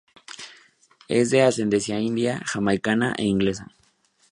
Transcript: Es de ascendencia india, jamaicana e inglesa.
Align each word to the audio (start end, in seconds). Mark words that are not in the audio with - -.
Es 1.09 1.29
de 1.29 1.43
ascendencia 1.43 1.99
india, 2.07 2.33
jamaicana 2.53 3.13
e 3.19 3.25
inglesa. 3.35 3.67